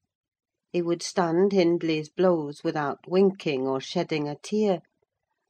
He 0.72 0.82
would 0.82 1.02
stand 1.02 1.52
Hindley's 1.52 2.08
blows 2.08 2.62
without 2.62 3.08
winking 3.08 3.66
or 3.66 3.80
shedding 3.80 4.28
a 4.28 4.36
tear, 4.36 4.82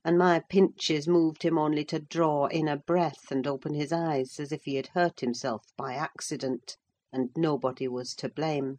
and 0.05 0.17
my 0.17 0.41
pinches 0.49 1.07
moved 1.07 1.43
him 1.43 1.59
only 1.59 1.85
to 1.87 1.99
draw 1.99 2.47
in 2.47 2.69
a 2.69 2.77
breath 2.77 3.31
and 3.31 3.47
open 3.47 3.75
his 3.75 3.93
eyes, 3.93 4.41
as 4.41 4.53
if 4.53 4.65
he 4.65 4.77
had 4.77 4.89
hurt 4.89 5.21
himself 5.21 5.67
by 5.77 5.95
accident 5.95 6.77
and 7.13 7.31
nobody 7.37 7.89
was 7.89 8.15
to 8.15 8.29
blame. 8.29 8.79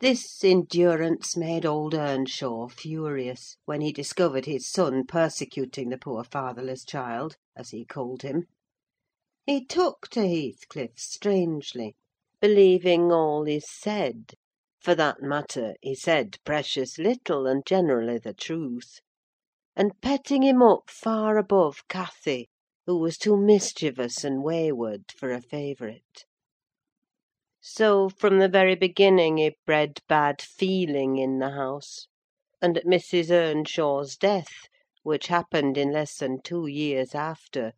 This 0.00 0.42
endurance 0.42 1.36
made 1.36 1.64
old 1.64 1.94
Earnshaw 1.94 2.68
furious, 2.68 3.56
when 3.66 3.80
he 3.80 3.92
discovered 3.92 4.46
his 4.46 4.68
son 4.68 5.04
persecuting 5.06 5.90
the 5.90 5.98
poor 5.98 6.24
fatherless 6.24 6.84
child, 6.84 7.36
as 7.56 7.70
he 7.70 7.84
called 7.84 8.22
him. 8.22 8.46
He 9.44 9.64
took 9.64 10.06
to 10.10 10.20
Heathcliff 10.24 11.00
strangely, 11.00 11.96
believing 12.40 13.10
all 13.10 13.42
he 13.44 13.58
said: 13.58 14.34
for 14.80 14.94
that 14.94 15.20
matter, 15.20 15.74
he 15.80 15.96
said 15.96 16.38
precious 16.44 16.96
little, 16.96 17.48
and 17.48 17.66
generally 17.66 18.18
the 18.18 18.34
truth; 18.34 19.00
and 19.74 20.00
petting 20.00 20.44
him 20.44 20.62
up 20.62 20.88
far 20.88 21.38
above 21.38 21.88
Cathy, 21.88 22.50
who 22.86 22.96
was 22.98 23.18
too 23.18 23.36
mischievous 23.36 24.22
and 24.22 24.44
wayward 24.44 25.10
for 25.10 25.32
a 25.32 25.40
favourite. 25.42 26.24
So, 27.60 28.08
from 28.10 28.38
the 28.38 28.48
very 28.48 28.76
beginning, 28.76 29.38
he 29.38 29.56
bred 29.66 29.98
bad 30.06 30.40
feeling 30.40 31.16
in 31.18 31.40
the 31.40 31.50
house; 31.50 32.06
and 32.60 32.78
at 32.78 32.84
Mrs. 32.86 33.28
Earnshaw's 33.32 34.16
death, 34.16 34.68
which 35.02 35.26
happened 35.26 35.76
in 35.76 35.90
less 35.90 36.18
than 36.18 36.40
two 36.42 36.68
years 36.68 37.12
after, 37.12 37.72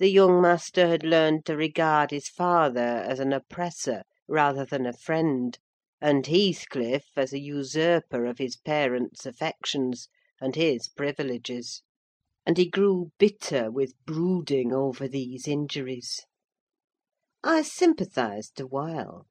the 0.00 0.08
young 0.08 0.40
master 0.40 0.86
had 0.86 1.02
learned 1.02 1.44
to 1.44 1.56
regard 1.56 2.12
his 2.12 2.28
father 2.28 2.80
as 3.08 3.18
an 3.18 3.32
oppressor 3.32 4.04
rather 4.28 4.64
than 4.64 4.86
a 4.86 4.92
friend, 4.92 5.58
and 6.00 6.24
Heathcliff 6.28 7.06
as 7.16 7.32
a 7.32 7.40
usurper 7.40 8.24
of 8.24 8.38
his 8.38 8.56
parent's 8.56 9.26
affections 9.26 10.06
and 10.40 10.54
his 10.54 10.86
privileges; 10.88 11.82
and 12.46 12.56
he 12.58 12.68
grew 12.70 13.10
bitter 13.18 13.72
with 13.72 13.92
brooding 14.06 14.72
over 14.72 15.08
these 15.08 15.48
injuries. 15.48 16.24
I 17.42 17.62
sympathised 17.62 18.60
awhile; 18.60 19.26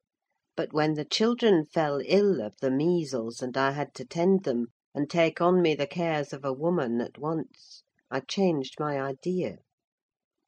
but 0.54 0.74
when 0.74 0.92
the 0.92 1.06
children 1.06 1.64
fell 1.64 2.02
ill 2.04 2.42
of 2.42 2.52
the 2.60 2.70
measles, 2.70 3.40
and 3.40 3.56
I 3.56 3.70
had 3.70 3.94
to 3.94 4.04
tend 4.04 4.44
them, 4.44 4.66
and 4.94 5.08
take 5.08 5.40
on 5.40 5.62
me 5.62 5.74
the 5.74 5.86
cares 5.86 6.34
of 6.34 6.44
a 6.44 6.52
woman, 6.52 7.00
at 7.00 7.16
once, 7.16 7.84
I 8.10 8.20
changed 8.20 8.78
my 8.78 9.00
idea. 9.00 9.60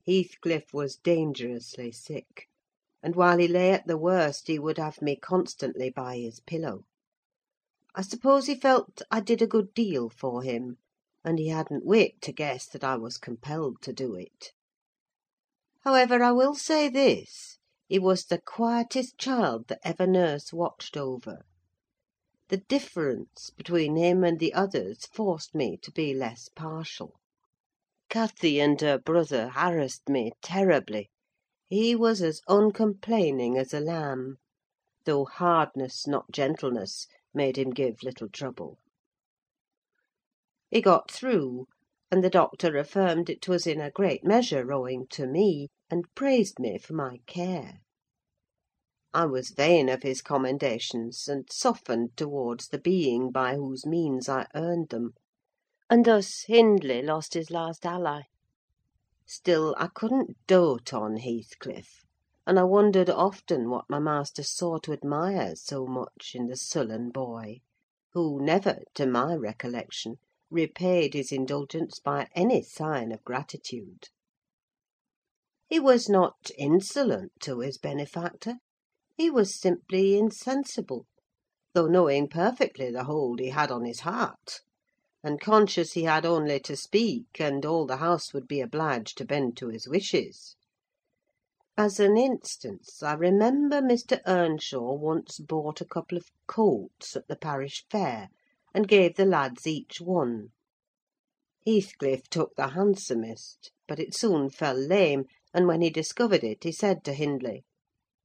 Heathcliff 0.07 0.73
was 0.73 0.97
dangerously 0.97 1.93
sick, 1.93 2.49
and 3.03 3.15
while 3.15 3.37
he 3.37 3.47
lay 3.47 3.71
at 3.73 3.87
the 3.87 3.99
worst 3.99 4.47
he 4.47 4.59
would 4.59 4.79
have 4.79 5.03
me 5.03 5.15
constantly 5.15 5.91
by 5.91 6.17
his 6.17 6.41
pillow. 6.41 6.87
I 7.95 8.01
suppose 8.01 8.47
he 8.47 8.55
felt 8.55 9.03
I 9.11 9.21
did 9.21 9.43
a 9.43 9.47
good 9.47 9.75
deal 9.75 10.09
for 10.09 10.43
him, 10.43 10.79
and 11.23 11.39
he 11.39 11.49
hadn't 11.49 11.85
wit 11.85 12.23
to 12.23 12.33
guess 12.33 12.67
that 12.69 12.83
I 12.83 12.97
was 12.97 13.19
compelled 13.19 13.83
to 13.83 13.93
do 13.93 14.15
it. 14.15 14.53
However, 15.81 16.23
I 16.23 16.33
will 16.33 16.55
say 16.55 16.89
this: 16.89 17.59
he 17.87 17.99
was 17.99 18.25
the 18.25 18.41
quietest 18.41 19.19
child 19.19 19.69
that 19.69 19.81
ever 19.85 20.07
nurse 20.07 20.51
watched 20.51 20.97
over. 20.97 21.43
The 22.49 22.57
difference 22.57 23.51
between 23.51 23.97
him 23.97 24.25
and 24.25 24.39
the 24.39 24.55
others 24.55 25.05
forced 25.13 25.55
me 25.55 25.77
to 25.83 25.93
be 25.93 26.15
less 26.15 26.49
partial. 26.49 27.20
Cathy 28.13 28.59
and 28.61 28.81
her 28.81 28.99
brother 28.99 29.51
harassed 29.51 30.09
me 30.09 30.33
terribly: 30.43 31.11
he 31.69 31.95
was 31.95 32.21
as 32.21 32.41
uncomplaining 32.49 33.57
as 33.57 33.73
a 33.73 33.79
lamb; 33.79 34.39
though 35.05 35.25
hardness, 35.27 36.09
not 36.09 36.33
gentleness, 36.33 37.07
made 37.33 37.57
him 37.57 37.71
give 37.71 38.03
little 38.03 38.29
trouble. 38.29 38.81
He 40.73 40.81
got 40.81 41.09
through, 41.09 41.67
and 42.11 42.25
the 42.25 42.31
doctor 42.31 42.77
affirmed 42.77 43.31
it 43.31 43.47
was 43.47 43.65
in 43.65 43.81
a 43.81 43.93
great 43.93 44.25
measure 44.25 44.73
owing 44.73 45.07
to 45.11 45.29
me, 45.29 45.69
and 45.89 46.13
praised 46.17 46.59
me 46.59 46.79
for 46.79 46.95
my 46.95 47.19
care. 47.29 47.79
I 49.15 49.27
was 49.27 49.51
vain 49.51 49.89
of 49.89 50.03
his 50.03 50.21
commendations, 50.21 51.29
and 51.29 51.47
softened 51.53 52.17
towards 52.17 52.71
the 52.71 52.81
being 52.81 53.31
by 53.31 53.55
whose 53.55 53.87
means 53.87 54.29
I 54.29 54.49
earned 54.57 54.89
them; 54.89 55.15
and 55.91 56.05
thus 56.05 56.45
Hindley 56.47 57.03
lost 57.03 57.35
his 57.35 57.51
last 57.51 57.85
ally. 57.85 58.23
Still, 59.27 59.75
I 59.77 59.89
couldn't 59.89 60.37
dote 60.47 60.95
on 60.95 61.17
Heathcliff, 61.17 62.05
and 62.47 62.61
I 62.61 62.63
wondered 62.63 63.11
often 63.11 63.69
what 63.69 63.91
my 63.91 63.99
master 63.99 64.45
saw 64.45 64.79
to 64.79 64.93
admire 64.93 65.57
so 65.57 65.87
much 65.89 66.33
in 66.35 66.47
the 66.47 66.57
sullen 66.57 67.11
boy, 67.11 67.63
who 68.13 68.41
never, 68.41 68.83
to 68.95 69.05
my 69.05 69.35
recollection, 69.35 70.19
repaid 70.49 71.15
his 71.15 71.33
indulgence 71.33 71.99
by 71.99 72.29
any 72.37 72.63
sign 72.63 73.11
of 73.11 73.25
gratitude. 73.25 74.11
He 75.69 75.81
was 75.81 76.09
not 76.09 76.53
insolent 76.57 77.33
to 77.41 77.61
his 77.61 77.79
benefactor: 77.79 78.59
he 79.17 79.29
was 79.29 79.59
simply 79.59 80.17
insensible, 80.17 81.07
though 81.75 81.87
knowing 81.89 82.29
perfectly 82.29 82.93
the 82.93 83.05
hold 83.05 83.41
he 83.41 83.49
had 83.49 83.73
on 83.73 83.85
his 83.85 84.01
heart, 84.01 84.61
and 85.23 85.39
conscious 85.39 85.93
he 85.93 86.05
had 86.05 86.25
only 86.25 86.59
to 86.59 86.75
speak, 86.75 87.27
and 87.39 87.67
all 87.67 87.85
the 87.85 87.99
house 87.99 88.33
would 88.33 88.49
be 88.49 88.59
obliged 88.63 89.19
to 89.19 89.25
bend 89.27 89.55
to 89.55 89.69
his 89.69 89.87
wishes. 89.87 90.57
As 91.77 92.01
an 92.01 92.17
instance, 92.17 93.03
I 93.03 93.13
remember 93.13 93.83
Mr. 93.83 94.23
Earnshaw 94.27 94.95
once 94.95 95.39
bought 95.39 95.83
a 95.83 95.85
couple 95.85 96.17
of 96.17 96.31
colts 96.47 97.17
at 97.17 97.29
the 97.29 97.37
parish 97.37 97.85
fair, 97.91 98.31
and 98.73 98.89
gave 98.89 99.17
the 99.17 99.27
lads 99.27 99.67
each 99.67 100.01
one. 100.01 100.53
Heathcliff 101.67 102.31
took 102.31 102.55
the 102.57 102.69
handsomest, 102.69 103.73
but 103.87 104.01
it 104.01 104.15
soon 104.15 104.49
fell 104.49 104.75
lame, 104.79 105.27
and 105.53 105.67
when 105.67 105.83
he 105.83 105.91
discovered 105.91 106.43
it, 106.43 106.65
he 106.65 106.73
said 106.73 107.05
to 107.05 107.13
Hindley, 107.13 107.65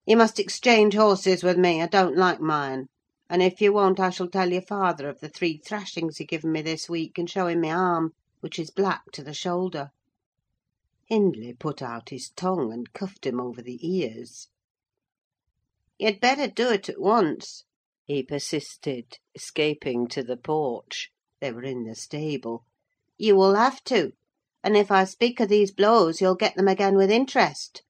"You 0.06 0.16
must 0.16 0.40
exchange 0.40 0.94
horses 0.96 1.44
with 1.44 1.58
me: 1.58 1.82
I 1.82 1.88
don't 1.88 2.16
like 2.16 2.40
mine; 2.40 2.88
and 3.30 3.42
if 3.42 3.60
you 3.60 3.74
won't, 3.74 4.00
I 4.00 4.12
shall 4.12 4.30
tell 4.30 4.52
your 4.52 4.62
father 4.62 5.10
of 5.10 5.20
the 5.20 5.30
three 5.30 5.58
thrashings 5.58 6.20
you've 6.20 6.30
given 6.30 6.52
me 6.52 6.62
this 6.62 6.88
week, 6.88 7.18
and 7.18 7.28
show 7.30 7.48
him 7.48 7.62
my 7.62 7.72
arm, 7.72 8.12
which 8.40 8.60
is 8.60 8.70
black 8.70 9.12
to 9.14 9.24
the 9.24 9.34
shoulder." 9.34 9.90
Hindley 11.08 11.54
put 11.54 11.82
out 11.82 12.10
his 12.10 12.30
tongue, 12.36 12.72
and 12.72 12.94
cuffed 12.94 13.26
him 13.26 13.40
over 13.42 13.64
the 13.64 13.80
ears. 13.82 14.50
"You'd 15.98 16.20
better 16.20 16.48
do 16.48 16.70
it 16.70 16.88
at 16.88 17.02
once," 17.02 17.64
he 18.06 18.22
persisted, 18.22 19.18
escaping 19.34 20.08
to 20.10 20.22
the 20.22 20.38
porch: 20.38 21.10
they 21.42 21.52
were 21.52 21.64
in 21.64 21.86
the 21.86 21.96
stable. 21.96 22.64
"You 23.18 23.36
will 23.36 23.56
have 23.56 23.84
to; 23.86 24.12
and 24.64 24.78
if 24.78 24.92
I 24.92 25.04
speak 25.04 25.40
of 25.40 25.50
these 25.50 25.72
blows, 25.74 26.22
you'll 26.22 26.36
get 26.36 26.56
them 26.56 26.68
again 26.68 26.96
with 26.96 27.10
interest." 27.10 27.82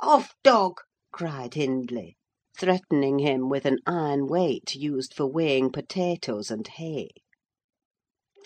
"Off, 0.00 0.34
dog!" 0.42 0.80
cried 1.12 1.54
Hindley, 1.54 2.18
threatening 2.60 3.18
him 3.20 3.48
with 3.48 3.64
an 3.64 3.78
iron 3.86 4.26
weight 4.26 4.74
used 4.74 5.14
for 5.14 5.24
weighing 5.24 5.72
potatoes 5.72 6.50
and 6.50 6.68
hay. 6.68 7.08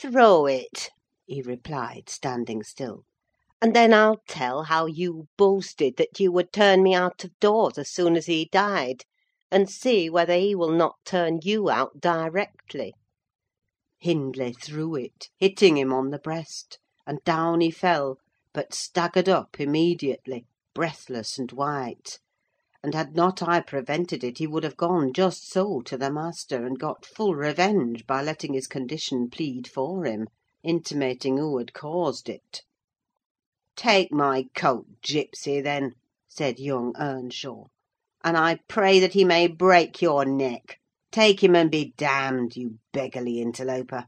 "Throw 0.00 0.46
it," 0.46 0.90
he 1.26 1.42
replied, 1.42 2.08
standing 2.08 2.62
still, 2.62 3.02
"and 3.60 3.74
then 3.74 3.92
I'll 3.92 4.20
tell 4.28 4.62
how 4.62 4.86
you 4.86 5.26
boasted 5.36 5.96
that 5.96 6.20
you 6.20 6.30
would 6.30 6.52
turn 6.52 6.84
me 6.84 6.94
out 6.94 7.24
of 7.24 7.36
doors 7.40 7.76
as 7.76 7.90
soon 7.90 8.14
as 8.14 8.26
he 8.26 8.44
died, 8.44 9.02
and 9.50 9.68
see 9.68 10.08
whether 10.08 10.36
he 10.38 10.54
will 10.54 10.70
not 10.70 10.94
turn 11.04 11.40
you 11.42 11.68
out 11.68 11.98
directly." 12.00 12.94
Hindley 13.98 14.52
threw 14.52 14.94
it, 14.94 15.28
hitting 15.40 15.76
him 15.76 15.92
on 15.92 16.10
the 16.10 16.20
breast, 16.20 16.78
and 17.04 17.18
down 17.24 17.60
he 17.60 17.72
fell, 17.72 18.18
but 18.52 18.74
staggered 18.74 19.28
up 19.28 19.58
immediately, 19.58 20.46
breathless 20.72 21.36
and 21.36 21.50
white; 21.50 22.20
and 22.84 22.94
had 22.94 23.16
not 23.16 23.40
I 23.42 23.60
prevented 23.62 24.22
it, 24.22 24.36
he 24.36 24.46
would 24.46 24.62
have 24.62 24.76
gone 24.76 25.14
just 25.14 25.50
so 25.50 25.80
to 25.80 25.96
the 25.96 26.10
master, 26.12 26.66
and 26.66 26.78
got 26.78 27.06
full 27.06 27.34
revenge 27.34 28.06
by 28.06 28.20
letting 28.22 28.52
his 28.52 28.66
condition 28.66 29.30
plead 29.30 29.66
for 29.66 30.04
him, 30.04 30.26
intimating 30.62 31.38
who 31.38 31.56
had 31.56 31.72
caused 31.72 32.28
it. 32.28 32.60
"Take 33.74 34.12
my 34.12 34.48
coat, 34.54 34.84
gipsy, 35.00 35.62
then," 35.62 35.94
said 36.28 36.60
young 36.60 36.92
Earnshaw, 36.98 37.68
"and 38.22 38.36
I 38.36 38.58
pray 38.68 39.00
that 39.00 39.14
he 39.14 39.24
may 39.24 39.46
break 39.46 40.02
your 40.02 40.26
neck. 40.26 40.78
Take 41.10 41.42
him 41.42 41.56
and 41.56 41.70
be 41.70 41.94
damned, 41.96 42.54
you 42.54 42.80
beggarly 42.92 43.40
interloper! 43.40 44.04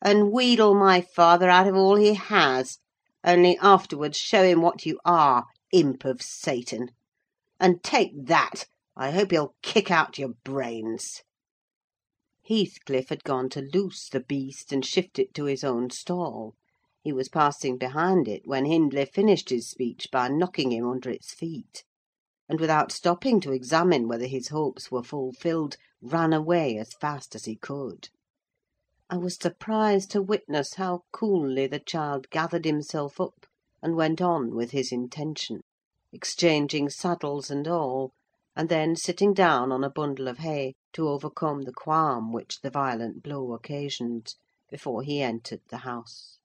And 0.00 0.32
wheedle 0.32 0.74
my 0.74 1.02
father 1.02 1.48
out 1.48 1.68
of 1.68 1.76
all 1.76 1.94
he 1.94 2.14
has; 2.14 2.78
only 3.24 3.56
afterwards 3.58 4.18
show 4.18 4.42
him 4.42 4.60
what 4.60 4.84
you 4.84 4.98
are, 5.04 5.44
imp 5.70 6.04
of 6.04 6.20
Satan! 6.20 6.88
And 7.64 7.80
take 7.84 8.26
that! 8.26 8.66
I 8.96 9.12
hope 9.12 9.30
he'll 9.30 9.54
kick 9.62 9.88
out 9.88 10.18
your 10.18 10.30
brains." 10.42 11.22
Heathcliff 12.42 13.08
had 13.08 13.22
gone 13.22 13.48
to 13.50 13.60
loose 13.72 14.08
the 14.08 14.18
beast 14.18 14.72
and 14.72 14.84
shift 14.84 15.16
it 15.20 15.32
to 15.34 15.44
his 15.44 15.62
own 15.62 15.90
stall: 15.90 16.56
he 17.04 17.12
was 17.12 17.28
passing 17.28 17.78
behind 17.78 18.26
it 18.26 18.48
when 18.48 18.64
Hindley 18.64 19.04
finished 19.04 19.50
his 19.50 19.68
speech 19.70 20.08
by 20.10 20.26
knocking 20.26 20.72
him 20.72 20.88
under 20.88 21.08
its 21.08 21.32
feet; 21.34 21.84
and 22.48 22.58
without 22.58 22.90
stopping 22.90 23.40
to 23.42 23.52
examine 23.52 24.08
whether 24.08 24.26
his 24.26 24.48
hopes 24.48 24.90
were 24.90 25.04
fulfilled, 25.04 25.76
ran 26.00 26.32
away 26.32 26.76
as 26.78 26.94
fast 26.94 27.36
as 27.36 27.44
he 27.44 27.54
could. 27.54 28.08
I 29.08 29.18
was 29.18 29.36
surprised 29.36 30.10
to 30.10 30.20
witness 30.20 30.74
how 30.74 31.04
coolly 31.12 31.68
the 31.68 31.78
child 31.78 32.28
gathered 32.30 32.64
himself 32.64 33.20
up 33.20 33.46
and 33.80 33.94
went 33.94 34.20
on 34.20 34.56
with 34.56 34.72
his 34.72 34.90
intention 34.90 35.60
exchanging 36.14 36.90
saddles 36.90 37.50
and 37.50 37.66
all, 37.66 38.12
and 38.54 38.68
then 38.68 38.94
sitting 38.94 39.32
down 39.32 39.72
on 39.72 39.82
a 39.82 39.88
bundle 39.88 40.28
of 40.28 40.36
hay 40.36 40.74
to 40.92 41.08
overcome 41.08 41.62
the 41.62 41.72
qualm 41.72 42.30
which 42.34 42.60
the 42.60 42.68
violent 42.68 43.22
blow 43.22 43.54
occasioned, 43.54 44.34
before 44.68 45.02
he 45.02 45.22
entered 45.22 45.62
the 45.70 45.78
house. 45.78 46.36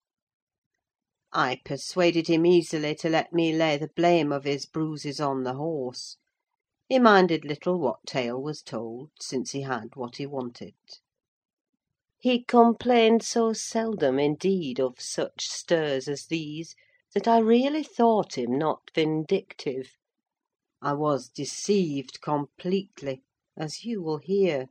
I 1.34 1.60
persuaded 1.65 2.27
him 2.30 2.45
easily 2.45 2.95
to 2.95 3.10
let 3.10 3.34
me 3.34 3.51
lay 3.51 3.75
the 3.75 3.89
blame 3.93 4.32
of 4.32 4.45
his 4.45 4.65
bruises 4.65 5.19
on 5.19 5.43
the 5.43 5.56
horse: 5.56 6.15
he 6.88 6.97
minded 6.97 7.43
little 7.43 7.77
what 7.77 7.99
tale 8.06 8.41
was 8.41 8.62
told, 8.62 9.10
since 9.19 9.51
he 9.51 9.63
had 9.63 9.97
what 9.97 10.15
he 10.15 10.25
wanted. 10.25 10.75
He 12.17 12.41
complained 12.41 13.21
so 13.21 13.51
seldom, 13.51 14.17
indeed, 14.17 14.80
of 14.80 15.01
such 15.01 15.49
stirs 15.49 16.08
as 16.08 16.27
these, 16.27 16.73
that 17.17 17.27
I 17.27 17.39
really 17.39 17.82
thought 17.82 18.38
him 18.38 18.60
not 18.60 18.91
vindictive. 18.93 19.89
I 20.84 20.93
was 20.93 21.30
deceived 21.30 22.21
completely, 22.21 23.23
as 23.58 23.84
you 23.84 24.03
will 24.03 24.19
hear. 24.19 24.67